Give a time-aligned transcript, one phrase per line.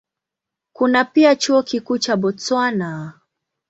[0.73, 3.19] Kuna pia Chuo Kikuu cha Botswana.